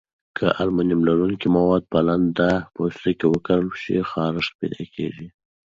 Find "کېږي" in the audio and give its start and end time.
4.95-5.27